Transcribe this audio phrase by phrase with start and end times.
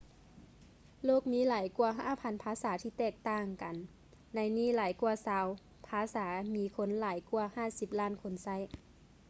[1.05, 1.91] ໂລກມີຫລາຍກວ່າ
[2.21, 3.75] 5,000 ພາສາທີ່ແຕກຕ່າງກັນ
[4.35, 5.45] ໃນນີ້ຫຼາຍກວ່າຊາວ
[5.87, 7.45] ພາສາທີ່ມີຄົນຫຼາຍກວ່າ
[7.79, 8.57] 50 ລ້ານຄົນໃຊ້